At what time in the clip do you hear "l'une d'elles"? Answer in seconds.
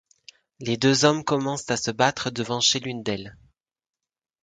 2.79-3.37